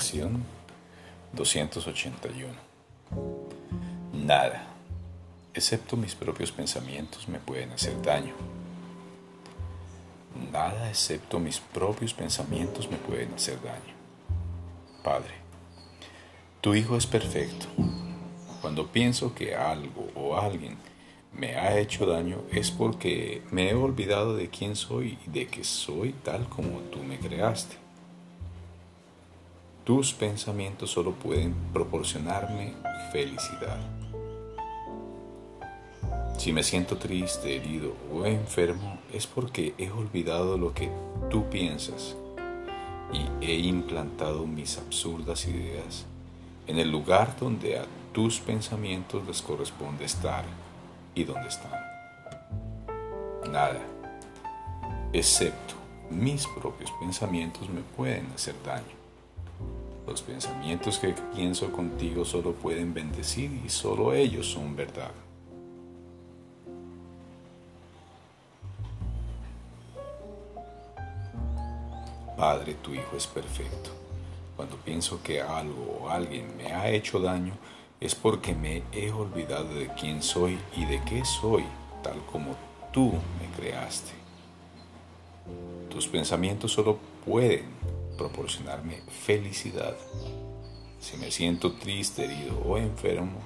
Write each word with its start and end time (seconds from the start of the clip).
Meditación 0.00 0.42
281. 1.34 2.54
Nada, 4.14 4.66
excepto 5.52 5.94
mis 5.94 6.14
propios 6.14 6.50
pensamientos, 6.50 7.28
me 7.28 7.38
pueden 7.38 7.70
hacer 7.72 8.00
daño. 8.00 8.32
Nada 10.50 10.88
excepto 10.88 11.38
mis 11.38 11.60
propios 11.60 12.14
pensamientos 12.14 12.90
me 12.90 12.96
pueden 12.96 13.34
hacer 13.34 13.60
daño. 13.62 13.94
Padre, 15.04 15.34
tu 16.62 16.74
Hijo 16.74 16.96
es 16.96 17.06
perfecto. 17.06 17.66
Cuando 18.62 18.86
pienso 18.86 19.34
que 19.34 19.54
algo 19.54 20.08
o 20.14 20.38
alguien 20.38 20.78
me 21.34 21.56
ha 21.56 21.78
hecho 21.78 22.06
daño 22.06 22.38
es 22.50 22.70
porque 22.70 23.42
me 23.50 23.68
he 23.68 23.74
olvidado 23.74 24.34
de 24.34 24.48
quién 24.48 24.76
soy 24.76 25.18
y 25.26 25.30
de 25.30 25.46
que 25.46 25.62
soy 25.62 26.14
tal 26.24 26.48
como 26.48 26.78
tú 26.90 27.02
me 27.02 27.18
creaste. 27.18 27.89
Tus 29.90 30.14
pensamientos 30.14 30.92
solo 30.92 31.10
pueden 31.14 31.52
proporcionarme 31.72 32.74
felicidad. 33.10 33.76
Si 36.38 36.52
me 36.52 36.62
siento 36.62 36.96
triste, 36.96 37.56
herido 37.56 37.96
o 38.14 38.24
enfermo 38.24 39.00
es 39.12 39.26
porque 39.26 39.74
he 39.78 39.90
olvidado 39.90 40.56
lo 40.56 40.72
que 40.72 40.92
tú 41.28 41.50
piensas 41.50 42.14
y 43.12 43.44
he 43.44 43.56
implantado 43.56 44.46
mis 44.46 44.78
absurdas 44.78 45.48
ideas 45.48 46.06
en 46.68 46.78
el 46.78 46.88
lugar 46.88 47.36
donde 47.40 47.80
a 47.80 47.84
tus 48.12 48.38
pensamientos 48.38 49.26
les 49.26 49.42
corresponde 49.42 50.04
estar 50.04 50.44
y 51.16 51.24
donde 51.24 51.48
están. 51.48 51.72
Nada, 53.50 53.80
excepto 55.12 55.74
mis 56.10 56.46
propios 56.46 56.92
pensamientos 57.00 57.68
me 57.68 57.80
pueden 57.80 58.28
hacer 58.36 58.54
daño. 58.64 58.99
Los 60.10 60.22
pensamientos 60.22 60.98
que 60.98 61.14
pienso 61.36 61.70
contigo 61.70 62.24
solo 62.24 62.52
pueden 62.52 62.92
bendecir 62.92 63.48
y 63.64 63.68
solo 63.68 64.12
ellos 64.12 64.44
son 64.44 64.74
verdad. 64.74 65.12
Padre, 72.36 72.74
tu 72.82 72.92
Hijo 72.92 73.16
es 73.16 73.28
perfecto. 73.28 73.90
Cuando 74.56 74.78
pienso 74.78 75.22
que 75.22 75.40
algo 75.40 76.00
o 76.02 76.08
alguien 76.08 76.56
me 76.56 76.72
ha 76.72 76.90
hecho 76.90 77.20
daño, 77.20 77.52
es 78.00 78.16
porque 78.16 78.52
me 78.52 78.82
he 78.90 79.12
olvidado 79.12 79.72
de 79.74 79.90
quién 79.94 80.24
soy 80.24 80.58
y 80.76 80.86
de 80.86 81.00
qué 81.04 81.24
soy, 81.24 81.62
tal 82.02 82.18
como 82.32 82.56
tú 82.92 83.12
me 83.12 83.56
creaste. 83.56 84.10
Tus 85.88 86.08
pensamientos 86.08 86.72
solo 86.72 86.98
pueden 87.24 87.99
proporcionarme 88.20 89.00
felicidad. 89.24 89.96
Si 91.00 91.16
me 91.16 91.30
siento 91.30 91.72
triste, 91.72 92.26
herido 92.26 92.60
o 92.66 92.76
enfermo, 92.76 93.38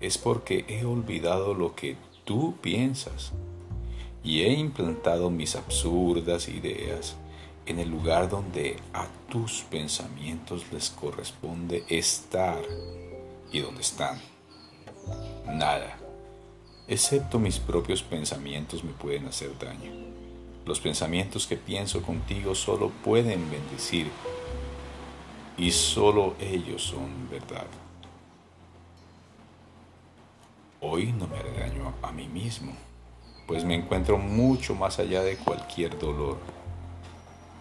es 0.00 0.18
porque 0.18 0.66
he 0.68 0.84
olvidado 0.84 1.54
lo 1.54 1.74
que 1.74 1.96
tú 2.24 2.54
piensas 2.60 3.32
y 4.22 4.42
he 4.42 4.52
implantado 4.52 5.30
mis 5.30 5.56
absurdas 5.56 6.50
ideas 6.50 7.16
en 7.64 7.78
el 7.78 7.88
lugar 7.88 8.28
donde 8.28 8.76
a 8.92 9.06
tus 9.30 9.62
pensamientos 9.62 10.66
les 10.72 10.90
corresponde 10.90 11.84
estar 11.88 12.60
y 13.50 13.60
dónde 13.60 13.80
están. 13.80 14.20
Nada, 15.46 15.98
excepto 16.86 17.38
mis 17.38 17.58
propios 17.58 18.02
pensamientos 18.02 18.84
me 18.84 18.92
pueden 18.92 19.26
hacer 19.26 19.58
daño. 19.58 20.07
Los 20.68 20.80
pensamientos 20.80 21.46
que 21.46 21.56
pienso 21.56 22.02
contigo 22.02 22.54
solo 22.54 22.90
pueden 23.02 23.50
bendecir 23.50 24.10
y 25.56 25.70
solo 25.70 26.34
ellos 26.38 26.82
son 26.82 27.30
verdad. 27.30 27.66
Hoy 30.82 31.14
no 31.14 31.26
me 31.26 31.38
haré 31.38 31.58
daño 31.58 31.94
a 32.02 32.12
mí 32.12 32.28
mismo, 32.28 32.72
pues 33.46 33.64
me 33.64 33.76
encuentro 33.76 34.18
mucho 34.18 34.74
más 34.74 34.98
allá 34.98 35.22
de 35.22 35.38
cualquier 35.38 35.98
dolor. 35.98 36.36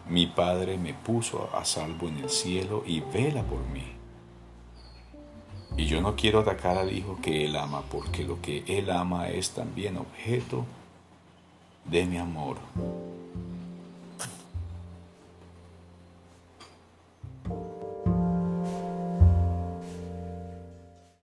Mi 0.10 0.28
Padre 0.28 0.78
me 0.78 0.94
puso 0.94 1.50
a 1.56 1.64
salvo 1.64 2.10
en 2.10 2.18
el 2.18 2.30
cielo 2.30 2.84
y 2.86 3.00
vela 3.00 3.42
por 3.42 3.66
mí. 3.70 3.86
Y 5.78 5.86
yo 5.86 6.02
no 6.02 6.18
quiero 6.18 6.40
atacar 6.40 6.78
al 6.78 6.92
hijo 6.92 7.20
que 7.22 7.46
él 7.46 7.56
ama, 7.56 7.84
porque 7.90 8.26
lo 8.26 8.42
que 8.42 8.66
él 8.68 8.92
ama 8.92 9.30
es 9.30 9.52
también 9.52 9.96
objeto 9.96 10.66
de 11.90 12.06
mi 12.06 12.18
amor. 12.18 12.58